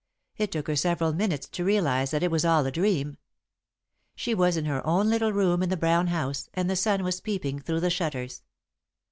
[0.35, 3.17] It took her several minutes to realise that it was all a dream.
[4.15, 7.21] She was in her own little room in the brown house, and the sun was
[7.21, 8.41] peeping through the shutters.